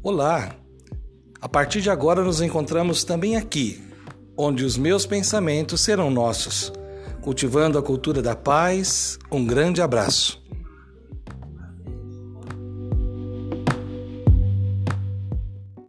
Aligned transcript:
Olá! 0.00 0.54
A 1.40 1.48
partir 1.48 1.80
de 1.80 1.90
agora 1.90 2.22
nos 2.22 2.40
encontramos 2.40 3.02
também 3.02 3.36
aqui, 3.36 3.82
onde 4.36 4.64
os 4.64 4.78
meus 4.78 5.04
pensamentos 5.04 5.80
serão 5.80 6.08
nossos, 6.08 6.72
cultivando 7.20 7.76
a 7.76 7.82
cultura 7.82 8.22
da 8.22 8.36
paz. 8.36 9.18
Um 9.28 9.44
grande 9.44 9.82
abraço. 9.82 10.40